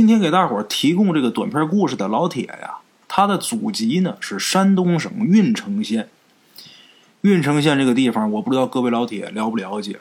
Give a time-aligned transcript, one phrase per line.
[0.00, 6.08] 今天给大伙提供这个短篇故事的老铁呀，他的祖籍呢是山东省运城县。
[7.20, 10.00] 运城县这个地方，我不知道各位老铁了不了解。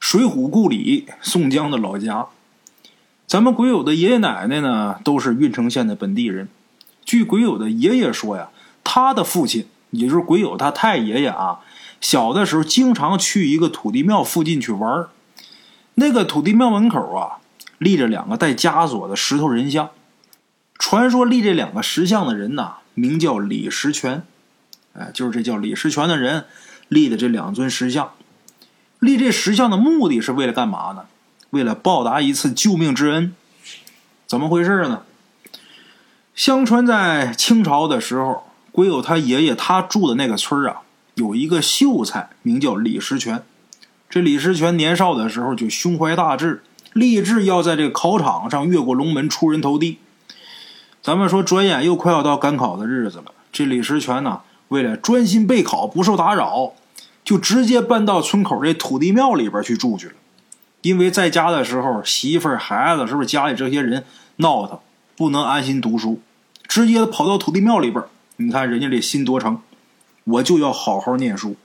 [0.00, 2.28] 水浒故里，宋江的老家。
[3.26, 6.48] 咱们鬼友的爷爷奶奶呢，都是运城县的本地人。
[7.04, 8.48] 据鬼友的爷爷说呀，
[8.82, 11.60] 他的父亲，也就是鬼友他太爷爷啊，
[12.00, 15.06] 小的时候经常去一个土地庙附近去玩
[15.96, 17.44] 那个土地庙门口啊，
[17.78, 19.90] 立着两个带枷锁的石头人像。
[20.78, 24.22] 传说立这两个石像的人呐，名叫李石泉。
[24.92, 26.44] 哎，就是这叫李石泉的人
[26.88, 28.12] 立的这两尊石像，
[28.98, 31.06] 立这石像的目的是为了干嘛呢？
[31.50, 33.34] 为了报答一次救命之恩。
[34.26, 35.02] 怎么回事呢？
[36.34, 40.82] 相传在清朝的时候，鬼友他爷爷他住的那个村啊，
[41.14, 43.42] 有一个秀才，名叫李石泉。
[44.08, 49.98] 这李石泉年少的时候就胸怀大志，立志要在这个考场上越过龙门，出人头地。
[51.02, 54.40] 咱们说，转眼又快要到赶考的日子了，这李石泉呢？
[54.68, 56.72] 为了专心备考，不受打扰，
[57.24, 60.14] 就直接搬到村口这土地庙里边去住去了。
[60.82, 64.04] 因为在家的时候，媳妇儿、孩子，是不是家里这些人
[64.36, 64.78] 闹腾，
[65.16, 66.20] 不能安心读书，
[66.66, 68.04] 直接跑到土地庙里边。
[68.36, 69.60] 你看人家这心多诚，
[70.24, 71.56] 我就要好好念书。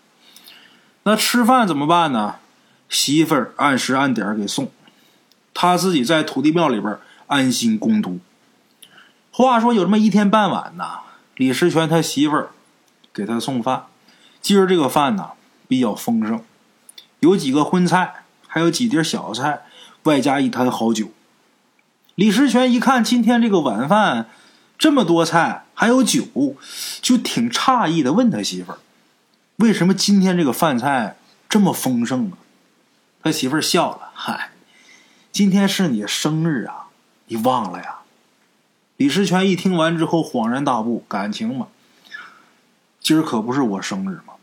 [1.03, 2.36] 那吃饭怎么办呢？
[2.88, 4.72] 媳妇儿按时按点给送，
[5.54, 8.20] 他自己在土地庙里边安心攻读。
[9.32, 11.00] 话说有这么一天傍晚呐，
[11.36, 12.50] 李石泉他媳妇儿。
[13.16, 13.84] 给他送饭，
[14.42, 15.34] 今儿这个饭呢
[15.68, 16.44] 比较丰盛，
[17.20, 19.68] 有几个荤菜，还有几碟小菜，
[20.02, 21.12] 外加一坛好酒。
[22.16, 24.31] 李石泉一看今天这个晚饭
[24.80, 26.56] 这么多菜还有酒，
[27.04, 28.80] 就挺诧异的，问他媳妇儿
[29.58, 32.38] ：“为什么今天这个饭菜这么丰盛啊？”
[33.22, 34.53] 他媳妇儿笑了：“嗨，
[35.34, 36.89] 今天是你生日啊，
[37.26, 38.02] 你忘了呀？”
[38.98, 41.70] 李石泉一听完之后恍然大悟，感情嘛。
[43.02, 44.36] 今儿可不是我生日吗？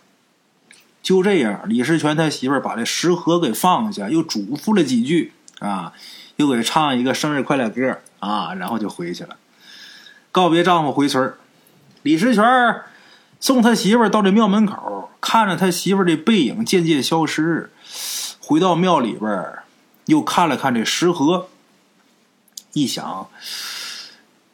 [1.01, 5.93] 就这样，李石泉他媳妇儿把这食盒给放下，又嘱咐了几句啊，
[6.35, 9.37] 又给唱一个生日快乐歌啊，然后就回去了，
[10.33, 11.33] 告别丈夫回村
[12.03, 12.45] 李石泉
[13.39, 17.71] 送他媳妇儿到这庙门口，看着他媳妇儿的背影渐渐消失，
[18.41, 19.31] 回到庙里边
[20.11, 21.49] 又看了看这食盒，
[22.73, 23.31] 一想，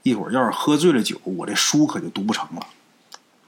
[0.02, 2.66] 一会儿要是喝醉了酒，我这书可就读不成了。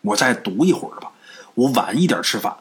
[0.01, 1.13] 我再读一会儿吧，
[1.53, 2.57] 我晚一点吃饭，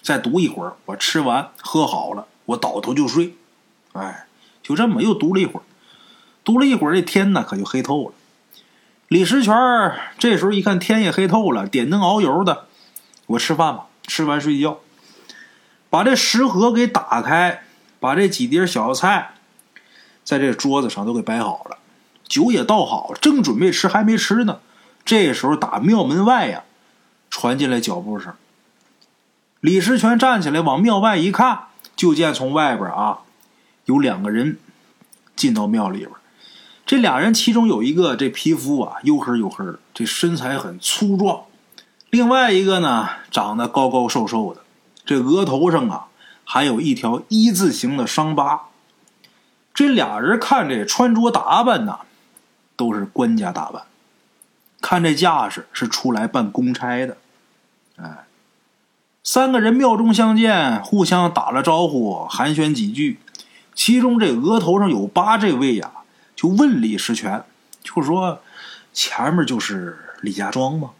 [0.00, 0.72] 再读一会儿。
[0.86, 3.36] 我吃完喝好了，我倒头就睡。
[3.92, 4.26] 哎，
[4.62, 5.62] 就这么又读了一会儿，
[6.42, 8.14] 读了一会儿，这天呢可就黑透了。
[9.08, 9.54] 李石泉
[10.18, 12.66] 这时候一看天也黑透了，点灯熬油的，
[13.26, 14.78] 我吃饭吧，吃完睡觉。
[15.90, 17.65] 把这食盒给打开，
[18.00, 19.34] 把这几碟小菜
[20.24, 21.78] 在这桌子上都给摆好了，
[22.26, 24.60] 酒也倒好，正准备吃，还没吃呢。
[25.04, 26.62] 这时候打庙门外呀。
[27.28, 28.32] 传进来脚步声，
[29.60, 31.64] 李石全站起来往庙外一看，
[31.94, 33.18] 就见从外边啊
[33.84, 34.58] 有两个人
[35.34, 36.10] 进到庙里边。
[36.86, 41.46] 这俩人其中有一个这皮肤啊黝黑黝黑的，这身材很粗壮；
[42.08, 44.62] 另外一个呢长得高高瘦瘦的，
[45.04, 46.06] 这额头上啊
[46.46, 48.68] 还有一条一字形的伤疤。
[49.74, 51.98] 这俩人看这穿着打扮呐，
[52.76, 53.82] 都是官家打扮。
[54.80, 57.16] 看这架势是出来办公差的，
[57.96, 58.24] 哎，
[59.24, 63.18] 三个人庙中相见，互相打了招呼，寒暄几句。
[63.74, 65.90] 其中这额头上有疤这位呀，
[66.36, 67.44] 就问李石泉，
[67.82, 68.40] 就说
[68.94, 70.92] ：“前面就是李家庄吗？”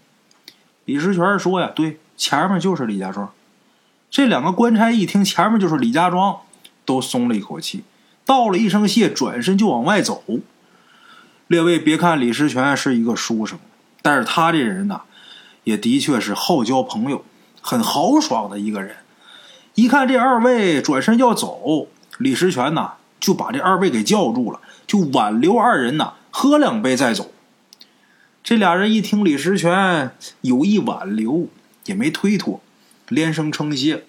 [0.85, 3.33] 李石泉说：“呀，对，前面就是李家庄。”
[4.11, 6.39] 这两个官差一听前面就是李家庄，
[6.84, 7.84] 都松了一口气，
[8.25, 10.22] 道了一声谢，转身就往外走。
[11.49, 13.59] 列位别看李石泉是一个书生。
[14.03, 15.00] 但是他这人呢，
[15.65, 17.25] 也的确是好交朋友，
[17.61, 18.97] 很豪爽的一个人。
[19.75, 21.88] 一看这二位转身要走，
[22.19, 27.32] 李石泉呐就把这二位给叫住了，就挽留二人呐喝两杯再走。
[28.44, 30.12] 这俩人一听李石泉
[30.43, 31.49] 有意挽留，
[31.87, 32.61] 也没推脱，
[33.08, 34.05] 连声称谢。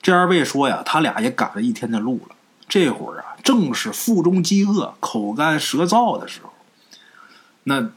[0.00, 2.36] 这二位说呀，他俩也赶了一天的路了，
[2.68, 6.52] 这会儿啊正是腹中饥饿、口干舌燥的时候，
[7.64, 7.90] 那。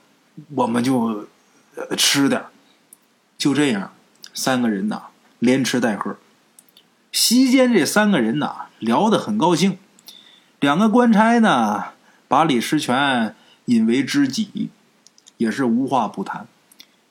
[0.53, 1.27] 我们就
[1.97, 2.43] 吃点
[3.39, 3.91] 就这样，
[4.35, 5.05] 三个人呐
[5.39, 6.15] 连吃带喝。
[7.11, 9.79] 席间这三个人呐聊得很高兴，
[10.59, 11.85] 两个官差呢
[12.27, 13.35] 把李石全
[13.65, 14.69] 引为知己，
[15.37, 16.45] 也是无话不谈。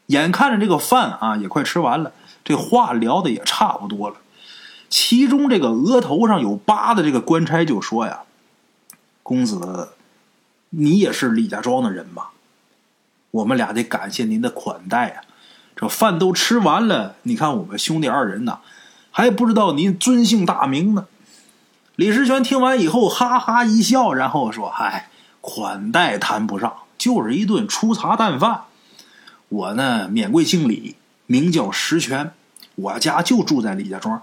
[0.07, 2.13] 眼看着这个饭啊也快吃完了，
[2.47, 4.17] 这话聊的也差不多了。
[4.89, 8.21] 其中这个额头上有疤的这个官差就说呀
[9.25, 9.89] ：“公子
[10.71, 12.31] 你也是李家庄的人吧？
[13.33, 15.23] 我们俩得感谢您的款待啊！
[15.75, 18.61] 这饭都吃完了，你看我们兄弟二人呐，
[19.11, 21.09] 还不知道您尊姓大名呢。”
[21.97, 25.09] 李石泉听完以后，哈哈一笑，然后说：“嗨，
[25.41, 28.63] 款待谈不上，就是一顿粗茶淡饭。
[29.49, 30.95] 我呢，免贵姓李，
[31.27, 32.33] 名叫石泉，
[32.77, 34.23] 我家就住在李家庄。”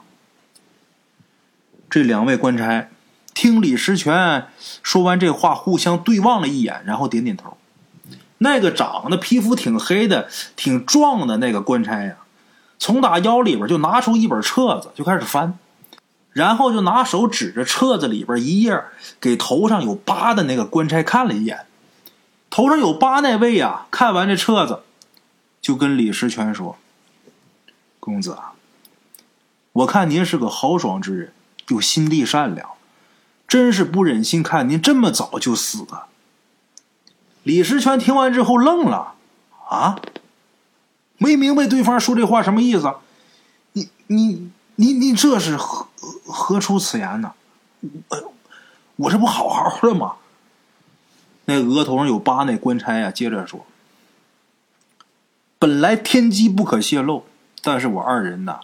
[1.89, 2.89] 这两位官差
[3.35, 4.47] 听李石泉
[4.81, 7.57] 说完这话，互相对望了一眼，然后点点头。
[8.39, 12.17] 那个长得皮肤挺黑的、挺壮的那个官差呀，
[12.79, 15.57] 从打腰里边就拿出一本册子，就开始翻。
[16.31, 18.83] 然后就拿手指着册子里边一页，
[19.21, 21.67] 给头上有疤的那个官差看了一眼。
[22.50, 24.79] 头上有疤那位啊，看完这册子，
[25.61, 26.75] 就跟李石泉说
[28.03, 28.53] ：“公子啊，
[29.71, 31.33] 我看您是个豪爽之人，
[31.69, 32.71] 又心地善良，
[33.47, 36.07] 真是不忍心看您这么早就死啊。”
[37.44, 39.13] 李石全听完之后愣了，
[39.69, 40.01] 啊，
[41.17, 42.94] 没明白对方说这话什么意思？
[43.71, 44.51] 你你。
[44.75, 45.88] 你你这是何
[46.25, 47.33] 何出此言呢？
[48.09, 48.33] 我
[48.95, 50.15] 我这不好好的吗？
[51.45, 53.67] 那额头上有疤，那官差啊，接着说
[55.59, 57.23] ：“本来天机不可泄露，
[57.63, 58.60] 但是我二人呐，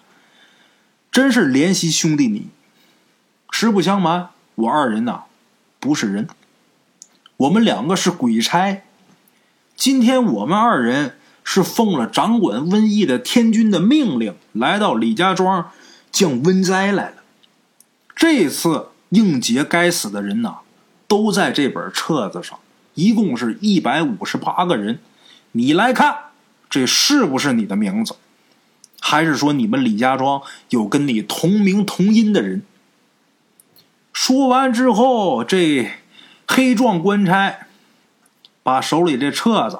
[1.09, 2.49] 真是怜惜兄弟你。
[3.49, 5.23] 实不相瞒，我二人呐，
[5.79, 6.27] 不是人，
[7.37, 8.83] 我们两个是鬼差。
[9.75, 15.71] 今天我们二人是奉了掌管瘟疫的天君的命令，来到李家庄。”
[16.11, 17.17] 降瘟灾来了。
[18.15, 20.57] 这次应劫该死的人呐，
[21.07, 22.59] 都在这本册子上，
[22.95, 24.99] 一共是一百五十八个人。
[25.51, 26.17] 你来看，
[26.67, 28.15] 这是不是你的名字？
[28.99, 32.63] 还是说你们李家庄有跟你同名同音的人？
[34.11, 35.89] 说完之后，这
[36.47, 37.67] 黑壮官差
[38.63, 39.79] 把手里这册子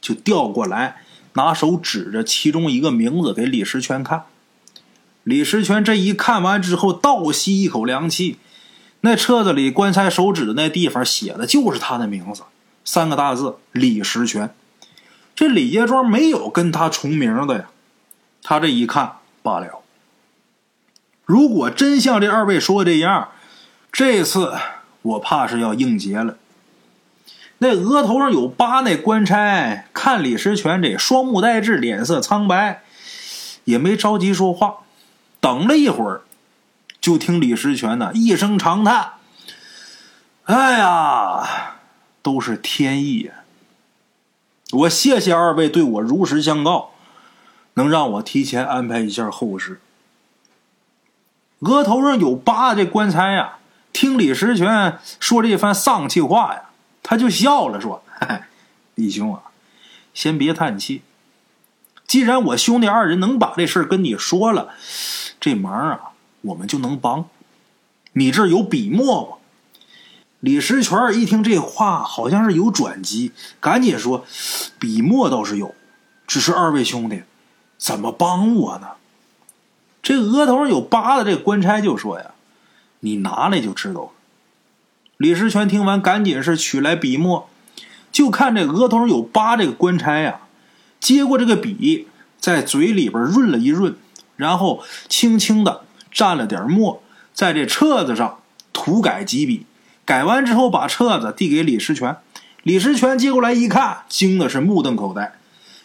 [0.00, 1.02] 就调过来，
[1.34, 4.24] 拿手指着其中一个名字给李石全看。
[5.22, 8.38] 李石全这一看完之后，倒吸一口凉气。
[9.02, 12.42] 那册子里官差手指的那地方写的就是他的名字，
[12.84, 14.54] 三个大字“李石全”。
[15.36, 17.70] 这李家庄没有跟他重名的呀。
[18.42, 19.82] 他这一看罢了。
[21.24, 23.28] 如果真像这二位说的这样，
[23.92, 24.54] 这次
[25.02, 26.36] 我怕是要应劫了。
[27.58, 32.82] 那额头上有疤那官差看李石泉这双目呆滞，脸色苍白，
[33.64, 34.78] 也没着急说话。
[35.40, 36.22] 等了一会儿，
[37.00, 39.12] 就听李石泉呢一声长叹
[40.44, 41.76] ：“哎呀，
[42.22, 43.34] 都是天意呀！
[44.72, 46.92] 我谢谢二位对我如实相告，
[47.74, 49.80] 能让我提前安排一下后事。”
[51.60, 53.58] 额头上有疤的官差呀，
[53.92, 56.70] 听李石泉说这番丧气话呀，
[57.02, 58.02] 他就笑了，说
[58.94, 59.42] ：“李兄啊，
[60.14, 61.02] 先别叹气。
[62.06, 64.70] 既然我兄弟二人能把这事跟你说了。”
[65.38, 67.28] 这忙啊，我们就能帮。
[68.14, 69.36] 你这有笔墨吗？
[70.40, 74.24] 李石泉一听这话，好像是有转机，赶紧说
[74.80, 75.74] ：“笔墨倒是有，
[76.26, 77.22] 只是二位兄弟
[77.80, 78.88] 怎么帮我呢？”
[80.02, 82.26] 这额头上有疤的这官差就说：“呀，
[83.00, 84.08] 你拿来就知道了。”
[85.18, 87.48] 李石全听完，赶紧是取来笔墨，
[88.12, 90.40] 就看这额头上有疤这个官差呀，
[91.00, 92.06] 接过这个笔，
[92.38, 93.96] 在嘴里边润了一润。
[94.36, 97.02] 然后轻轻的蘸了点墨，
[97.34, 98.38] 在这册子上
[98.72, 99.66] 涂改几笔，
[100.06, 102.16] 改完之后把册子递给李石全。
[102.62, 105.34] 李石全接过来一看，惊的是目瞪口呆。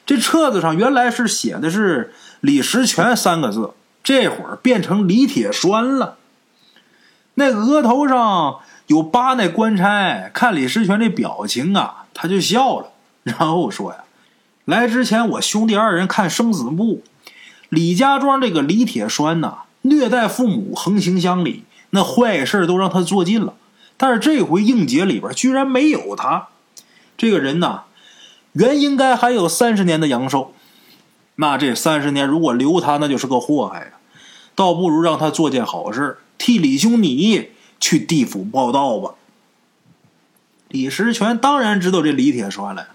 [0.05, 3.71] 这册子上原来是写的是“李石泉”三个字，
[4.03, 6.17] 这会儿变成李铁栓了。
[7.33, 12.91] 那额头上有疤，那官差看李石泉这表情啊，他就笑了，
[13.23, 14.03] 然后说呀
[14.65, 17.03] ：“来之前我兄弟二人看生死簿。”
[17.69, 23.55] 李家庄这个李铁栓呐，虐待父母，横行乡里，那坏事都让他做尽了。
[23.97, 26.49] 但是这回应劫里边居然没有他，
[27.17, 27.84] 这个人呐，
[28.55, 30.53] 原应该还有三十年的阳寿。
[31.35, 33.91] 那这三十年如果留他，那就是个祸害呀。
[34.55, 39.13] 倒不如让他做件好事，替李兄你去地府报道吧。
[40.67, 42.87] 李石泉当然知道这李铁栓了。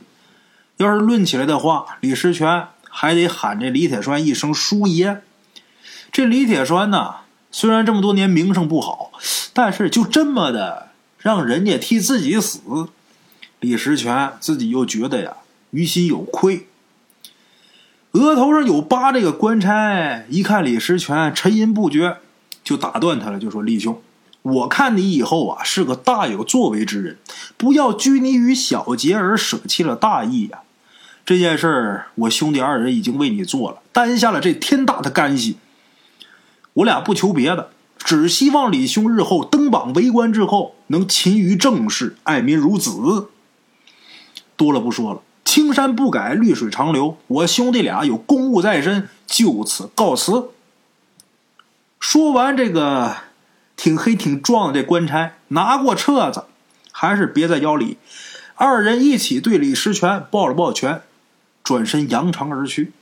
[0.78, 2.66] 要是论起来的话，李石泉。
[2.92, 5.22] 还得喊这李铁栓一声叔爷。
[6.10, 7.18] 这李铁栓呢，
[7.52, 9.12] 虽然这么多年名声不好，
[9.52, 12.88] 但是就这么的让人家替自己死，
[13.60, 15.36] 李石泉自己又觉得呀
[15.70, 16.66] 于心有愧。
[18.12, 22.16] 额头上有疤，这个官差一看李石泉沉吟不决，
[22.64, 24.02] 就打断他了，就说：“李兄，
[24.42, 27.18] 我看你以后啊是个大有作为之人，
[27.56, 30.60] 不要拘泥于小节而舍弃了大义呀。
[31.24, 35.58] 这件事儿，我兄弟二人已经为你做了，担下了这天大的干系。
[36.72, 43.28] 我俩不求别的，只希望李兄日后登榜为官之后，能勤于政事，爱民如子。
[44.56, 47.18] 多了不说了，青山不改，绿水长流。
[47.26, 50.50] 我兄弟俩有公务在身，就此告辞。
[51.98, 53.16] 说完这个
[53.74, 56.44] 挺黑挺壮的这官差，拿过册子，
[56.92, 57.98] 还是别在腰里。
[58.54, 61.02] 二人一起对李石泉抱了抱拳，
[61.64, 62.92] 转身扬长而去。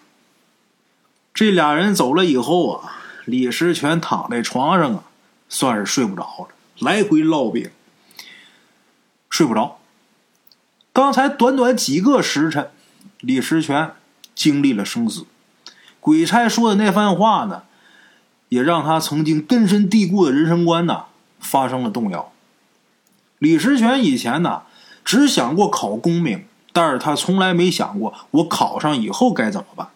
[1.35, 5.05] 这俩人走了以后啊，李石泉躺在床上啊，
[5.51, 7.71] 算是睡不着了，来回烙饼，
[9.29, 9.78] 睡不着。
[10.99, 12.73] 刚才短短几个时辰，
[13.21, 13.93] 李石泉
[14.35, 15.27] 经历了生死。
[16.01, 17.63] 鬼差说的那番话呢？
[18.49, 21.05] 也让他曾经根深蒂固的人生观呢
[21.39, 22.33] 发生了动摇。
[23.39, 24.63] 李石泉以前呢
[25.05, 29.91] 只想过考功名，但是他从来没想过我考上以后该怎么办。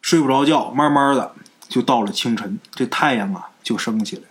[0.00, 1.34] 睡不着觉，慢慢的
[1.68, 4.28] 就到了清晨，这太阳啊就升起来了。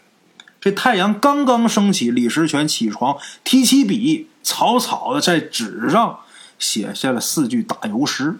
[0.60, 6.20] 这太阳刚刚升起，李石泉起床，提起笔，草草的在纸上
[6.58, 8.38] 写下了四句打油诗。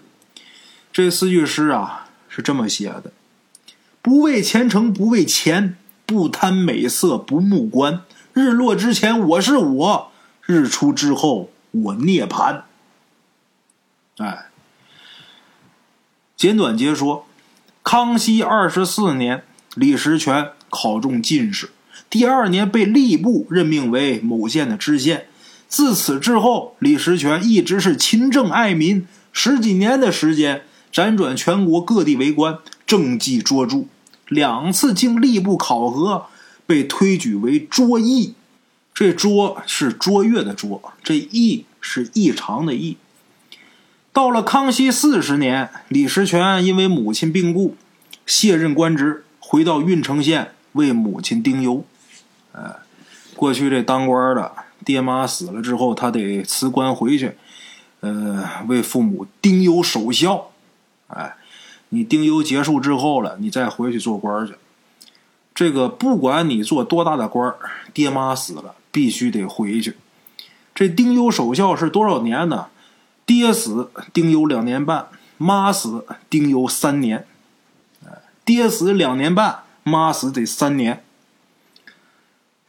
[0.92, 3.12] 这四句诗啊是这么写的。
[4.02, 8.02] 不为前程，不为钱，不贪美色，不目官。
[8.32, 10.12] 日落之前我是我，
[10.44, 12.62] 日出之后我涅槃。
[14.18, 14.46] 哎，
[16.36, 17.26] 简短截说，
[17.82, 19.44] 康熙二十四年，
[19.74, 21.70] 李石泉考中进士，
[22.10, 25.28] 第二年被吏部任命为某县的知县。
[25.72, 32.58] 自此之后，李石泉一直是勤政爱民，十几年的时间，辗转全国各地为官。
[32.86, 33.86] 政绩卓著，
[34.28, 36.26] 两次经吏部考核，
[36.66, 38.34] 被推举为卓异。
[38.92, 42.98] 这卓是卓越的卓，这异是异常的异。
[44.12, 47.76] 到了康熙四十年，李石泉因为母亲病故，
[48.26, 51.82] 卸任官职，回到郓城县为母亲丁忧。
[52.52, 52.76] 哎，
[53.34, 54.52] 过去这当官的
[54.84, 57.36] 爹妈死了之后，他得辞官回去，
[58.00, 60.50] 呃，为父母丁忧守孝。
[61.08, 61.36] 哎。
[61.94, 64.54] 你丁忧结束之后了，你再回去做官去。
[65.54, 67.54] 这个不管你做多大的官
[67.92, 69.98] 爹妈死了必须得回去。
[70.74, 72.68] 这丁忧守孝是多少年呢？
[73.26, 77.26] 爹死丁忧两年半，妈死丁忧三年。
[78.42, 81.04] 爹死两年半，妈死得三年。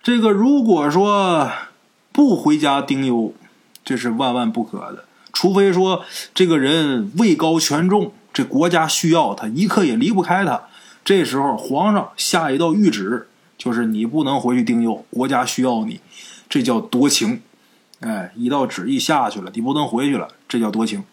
[0.02, 1.50] 这个如果说
[2.14, 3.34] 不回家丁忧，
[3.84, 5.04] 这是万万不可的。
[5.34, 8.14] 除非说这个人位高权重。
[8.32, 10.64] 这国家需要他，一刻也离不开他。
[11.06, 13.28] 这时候，皇上下一道谕旨，
[13.60, 16.00] 就是你不能回去丁忧，国家需要你，
[16.50, 17.44] 这叫夺情。
[18.00, 21.04] 哎，一道旨意下去了，你不能回去了，这叫夺情。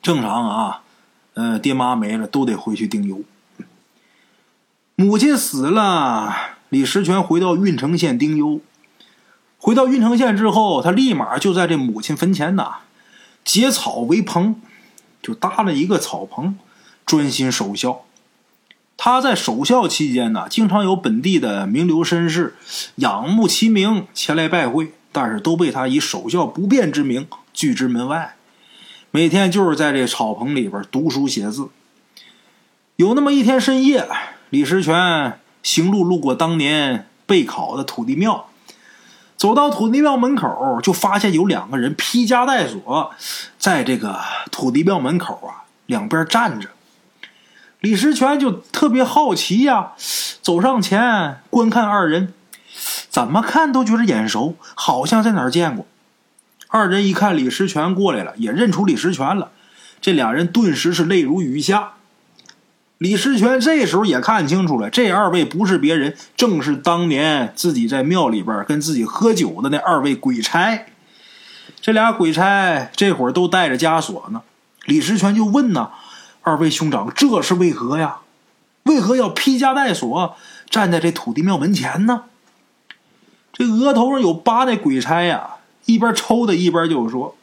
[0.00, 0.82] 正常啊，
[1.34, 3.20] 呃，爹妈没了，都得回去丁忧。
[4.96, 6.34] 母亲死了，
[6.70, 8.62] 李石泉回到郓城县丁忧。
[9.64, 12.80] 回到郓城县之后，他立马就在这母亲坟前呐，
[13.42, 14.60] 结草为棚。
[15.22, 16.58] 就搭了一个草棚，
[17.06, 18.02] 专心守孝。
[18.98, 22.56] 他在守孝期间呢，经常有本地的名流绅士
[22.96, 28.36] 仰慕其名前来拜会，但是都被他以守孝不便之名拒之门外。
[29.12, 31.70] 每天就是在这草棚里边读书写字。
[32.96, 34.06] 有那么一天深夜，
[34.50, 38.50] 李石泉行路路过当年备考的土地庙。
[39.36, 43.12] 走到土地庙门口，就发现有两个人披枷带锁，
[43.58, 44.18] 在这个
[44.50, 46.68] 土地庙门口啊两边站着。
[47.80, 49.92] 李石泉就特别好奇呀，
[50.40, 52.32] 走上前观看二人，
[53.10, 55.86] 怎么看都觉得眼熟，好像在哪儿见过。
[56.68, 59.50] 二人一看李石泉过来了，也认出李石泉了，
[60.00, 61.92] 这俩人顿时是泪如雨下。
[63.04, 70.86] 李石泉这时候也看清楚了，这二位不是别人，正是当年自己在庙里边跟自己喝酒的那二位鬼差。
[71.82, 74.40] 这俩鬼差这会儿都带着枷锁呢。
[74.86, 75.90] 李石泉就问呢
[76.40, 78.20] ：“二位兄长，这是为何呀？
[78.84, 80.34] 为何要披枷带锁
[80.70, 82.22] 站在这土地庙门前呢？”
[83.52, 87.36] 这额头上有疤那鬼差呀，一边抽的一边就说：“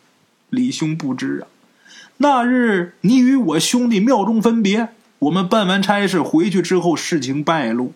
[0.50, 1.46] 李兄不知啊，
[2.18, 4.90] 那日你与我兄弟庙中分别。”
[5.22, 7.94] 我们办完差事回去之后，事情败露，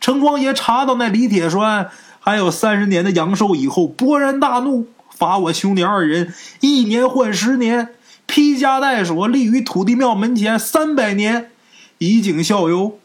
[0.00, 7.88] 城隍爷查到那李铁栓还有三十年的阳寿以后，勃然大怒，罚我兄弟二人一年换十年，
[8.26, 11.50] 披枷带锁，立于土地庙门前三百年，
[11.98, 12.96] 以儆效尤。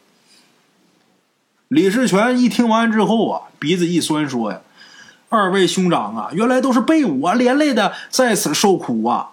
[1.66, 4.60] 李世全一听完之后啊，鼻子一酸，说呀
[5.28, 9.30] ：“二位兄长啊，原来都是被我连累的，在此受苦啊！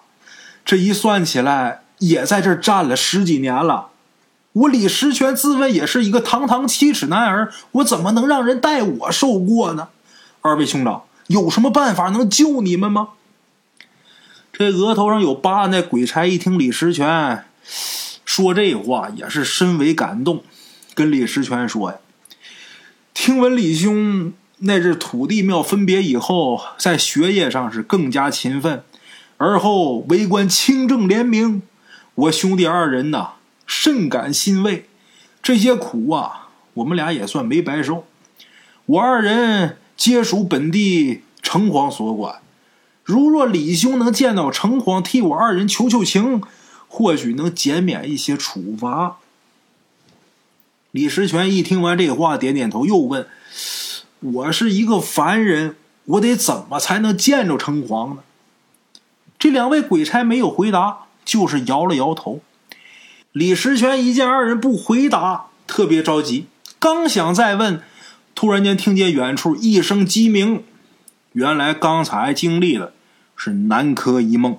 [0.66, 3.90] 这一算起来，也在这站了十几年了。
[4.54, 9.90] 我李石全自问也是一个堂堂七尺男儿，我怎么能让人代我受过呢？
[10.42, 13.10] 二位兄长，有什么办法能救你们吗？”
[14.52, 17.46] 这额头上有疤那鬼差一听李石全
[18.26, 20.44] 说这话，也是深为感动，
[20.94, 21.98] 跟李石全说呀。
[23.14, 28.84] 听闻李兄那日土地庙分别以后，在学业上是更加勤奋，
[29.38, 31.62] 而后为官清正廉明，
[32.16, 33.32] 我兄弟二人呐
[33.72, 34.90] 甚感欣慰。
[35.42, 38.06] 这些苦啊，我们俩也算没白受。
[38.86, 42.42] 我二人皆属本地城隍所管，
[43.06, 46.44] 如若李兄能见到城隍，替我二人求求情，
[46.90, 49.20] 或许能减免一些处罚。
[50.92, 53.26] 李石全一听完这话，点点头，又问
[54.20, 58.24] ：“我是一个凡人，我得怎么才能见着城隍呢？”
[59.40, 62.42] 这两位鬼差没有回答，就是摇了摇头。
[63.32, 66.48] 李石全一见二人不回答，特别着急，
[66.80, 67.82] 刚想再问，
[68.36, 70.64] 突然间听见远处一声鸡鸣，
[71.34, 72.94] 原来刚才经历的
[73.36, 74.58] 是南柯一梦。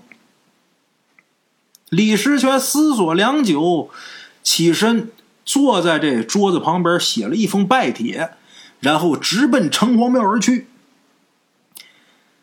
[1.91, 3.91] 李石全思索良久，
[4.43, 5.11] 起身。
[5.45, 8.31] 坐在这桌子旁边，写了一封拜帖，
[8.79, 10.69] 然后直奔城隍庙而去。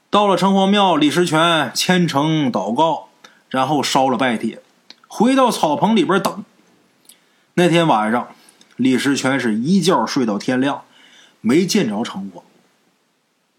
[0.09, 3.07] 到了城隍庙，李石全虔诚祷告，
[3.49, 4.61] 然后烧了拜帖，
[5.09, 6.45] 回到草棚里边等。
[7.55, 8.29] 那天晚上，
[8.77, 10.83] 李石全是一觉睡到天亮，
[11.41, 12.43] 没见着城隍。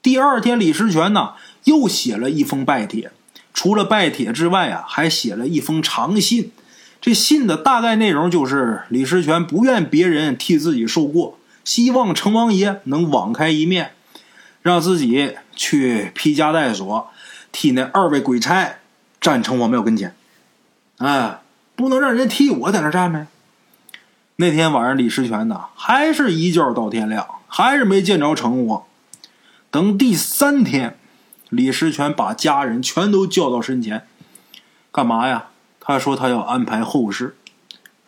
[0.01, 3.11] 第二天，李石全呢又写了一封拜帖，
[3.53, 6.53] 除了拜帖之外啊，还写了一封长信。
[7.01, 13.93] 这信的大概内容就是李石全不愿别人替自己受过，希望城王爷能网开一面，
[14.63, 17.11] 让自己去披枷带锁，
[17.51, 18.77] 替那二位鬼差
[19.21, 20.15] 站城隍庙跟前。
[21.01, 21.41] 哎，
[21.77, 23.27] 不能让人家替我在那站呗。
[24.37, 28.83] 那天晚上，李石全呢还是一觉到天亮，还是没见着城隍。
[29.71, 30.99] 等第三天，
[31.49, 34.07] 李石全把家人全都叫到身前，
[34.93, 35.47] 干嘛呀？
[35.81, 37.35] 他说他要安排后事，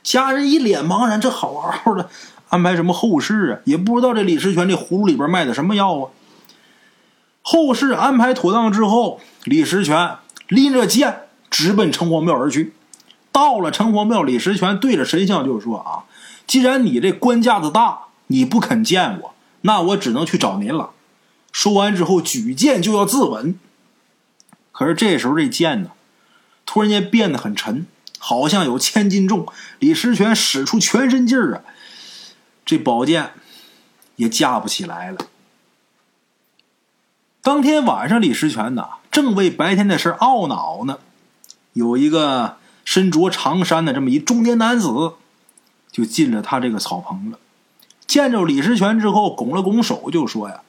[0.02, 1.18] 家人一脸茫然。
[1.18, 2.10] 这好好的
[2.50, 3.58] 安排什么后事啊？
[3.64, 6.10] 也不知道这李石全这葫芦里边卖的什么药啊。
[7.40, 10.16] 后事安排妥当之后，李石全
[10.48, 12.74] 拎着剑直奔城隍庙而去。
[13.32, 16.04] 到了城隍庙，李石全对着神像就说：“啊，
[16.46, 20.90] 既然你这官架子大，你不肯见我，那我只能去找您了。”
[21.50, 23.54] 说完之后，举剑就要自刎。
[24.70, 25.90] 可是这时候这剑呢？
[26.64, 27.86] 突然间变得很沉，
[28.18, 29.46] 好像有千斤重。
[29.78, 31.62] 李石全使出全身劲儿啊，
[32.64, 33.32] 这宝剑
[34.16, 35.18] 也架不起来了。
[37.42, 40.98] 当天晚上，李石全呢正为白天的事懊恼呢，
[41.74, 45.14] 有一个身着长衫的这么一中年男子，
[45.90, 47.38] 就进了他这个草棚了。
[48.06, 50.60] 见着李石全之后，拱了拱手，就说：“呀，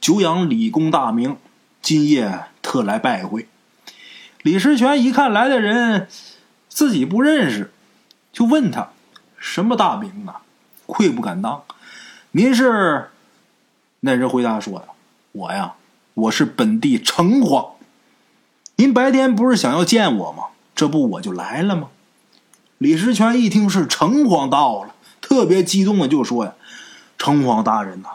[0.00, 1.36] 久仰李公大名，
[1.82, 3.48] 今夜特来拜会。”
[4.42, 6.08] 李石全一看来的人，
[6.68, 7.72] 自己不认识，
[8.32, 8.90] 就问他
[9.36, 10.42] ：“什么大名啊？
[10.86, 11.64] 愧不敢当。”
[12.32, 13.10] 您是？
[14.00, 14.84] 那人回答说：“呀，
[15.32, 15.74] 我呀，
[16.14, 17.70] 我是本地城隍。
[18.76, 20.44] 您白天不是想要见我吗？
[20.76, 21.88] 这不我就来了吗？”
[22.78, 26.52] 李石全一听是城隍到了，特别激动的就说：“呀，
[27.18, 28.10] 城隍大人呐，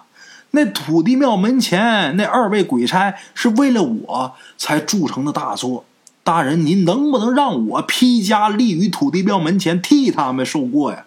[0.52, 5.84] 那土地庙门前那二位鬼差是为了我才铸成的大错。”
[6.24, 11.06] 大人，您能不能让我披枷立于土地庙门前，替他们受过呀？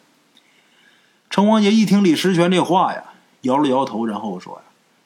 [1.31, 3.05] 城隍爷一听李石全这话呀，
[3.43, 4.63] 摇了摇头，然后说：“呀，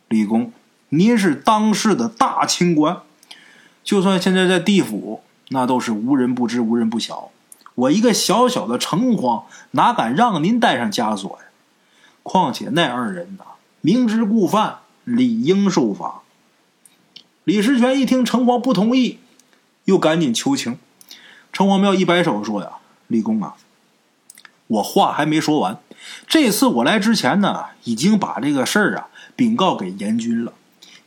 [0.09, 0.51] 李公，
[0.89, 3.03] 您是当世的大清官，
[3.85, 7.31] 就算现在在地府，那都是无人不知、无人不晓。
[7.75, 11.45] 我一个小小的城隍，哪敢让您带上枷锁呀？
[12.23, 13.45] 况且那二人呐，
[13.81, 16.23] 明知故犯，理应受罚。”
[17.45, 19.21] 李石全一听城隍不同意。
[19.85, 20.79] 又赶紧求情，
[21.51, 22.73] 城隍庙一摆手说：“呀，
[23.07, 23.55] 李公啊，
[24.67, 25.79] 我话还没说完。
[26.27, 30.53] 这次我来之前呢，已经把这个事儿啊禀告给阎君了。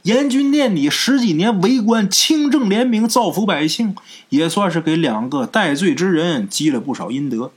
[0.04, 3.96] 严军念你十几年为官，清正廉明，造福百姓，
[4.30, 7.52] 也算是给两个戴罪之人积了不少阴德。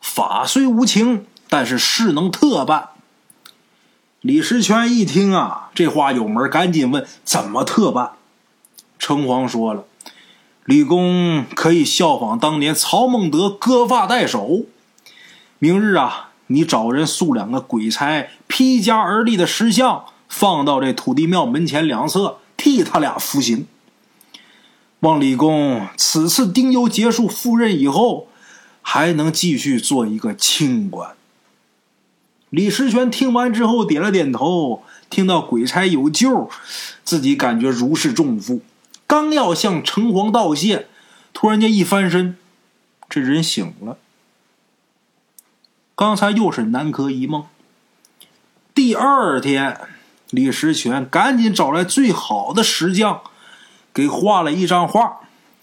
[0.00, 2.90] 法虽无情，但是事能特办。”
[4.20, 8.12] 李石全一听啊，这话有门，赶紧问：“怎么特办？”
[8.98, 9.84] 城隍说了。
[10.64, 14.64] 李公可以效仿当年曹孟德割发代首，
[15.60, 23.66] 明日啊，你找人塑两个鬼差披枷而立的石像，放到这土地庙门前两侧，替他俩服刑。
[25.00, 28.28] 望李公此次丁忧结束赴任以后，
[28.82, 31.14] 还能继续做一个清官。
[32.50, 36.48] 李石泉听完之后点了点头，听到鬼差有救，
[37.04, 38.62] 自己感觉如释重负。
[39.06, 40.86] 刚要向城隍道谢，
[41.32, 42.36] 突然间一翻身，
[43.08, 43.98] 这人醒了。
[45.94, 47.46] 刚才又是南柯一梦。
[48.74, 49.78] 第二天，
[50.30, 53.20] 李石泉赶紧找来最好的石匠，
[53.94, 55.20] 给画了一张画，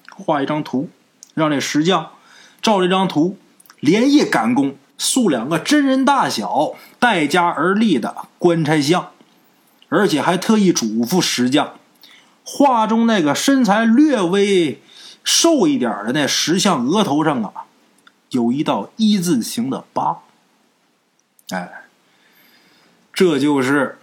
[0.10, 0.90] 画一张图，
[1.34, 2.12] 让这石匠
[2.62, 3.38] 照这张图
[3.80, 9.12] 连夜赶工，塑两个真人大小、待价而立的官差像，
[9.90, 11.74] 而且还特意嘱咐石匠，
[12.44, 14.82] 画中那个身材略微
[15.24, 17.52] 瘦一点的那石像额头上啊。
[18.30, 20.24] 有一道一字形的疤，
[21.50, 21.84] 哎，
[23.14, 24.00] 这就是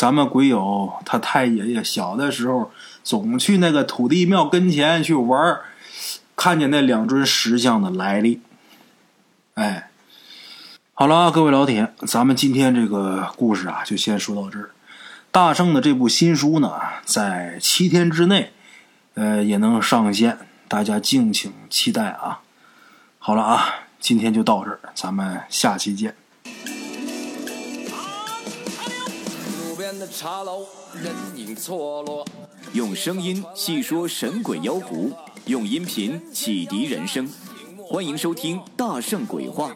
[0.00, 2.70] 咱们鬼友他太爷爷小的时候
[3.04, 5.58] 总去那个土地庙跟前去玩
[6.34, 8.40] 看见那两尊石像的来历。
[9.56, 9.90] 哎，
[10.94, 14.70] 好了，各位老铁，咱们今天这个故事啊，就先说到这儿。
[15.30, 18.54] 大圣的这部新书呢，在七天之内，
[19.12, 22.40] 呃，也能上线，大家敬请期待啊。
[23.18, 23.66] 好了啊，
[23.98, 26.14] 今天就到这儿，咱们下期见。
[32.72, 35.10] 用声音细说神鬼妖狐，
[35.46, 37.28] 用音频启迪人生。
[37.88, 39.70] 欢迎收听《大圣鬼话》。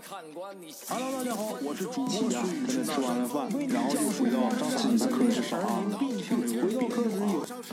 [0.88, 2.85] Hello，大家好，我是主播孙宇。
[2.85, 4.38] 吃完了饭，然后就回到
[4.79, 5.83] 自己的课室上啊。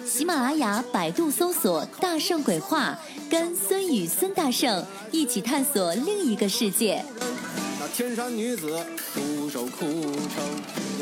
[0.03, 2.97] 喜马拉雅、百度搜索“大圣鬼话”，
[3.29, 7.05] 跟孙宇、孙大圣一起探索另一个世界。
[7.79, 10.43] 那天山女子独守空城，